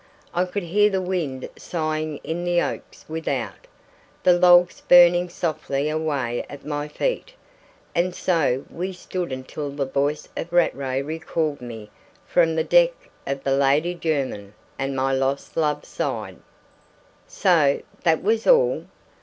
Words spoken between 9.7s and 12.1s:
voice of Rattray recalled me